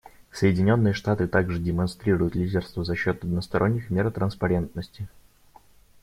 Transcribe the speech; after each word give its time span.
Соединенные 0.31 0.95
Штаты 0.95 1.27
также 1.27 1.59
демонстрируют 1.59 2.33
лидерство 2.33 2.83
за 2.83 2.95
счет 2.95 3.23
односторонних 3.23 3.91
мер 3.91 4.09
транспарентности. 4.09 5.07